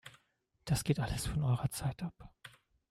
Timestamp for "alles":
0.99-1.27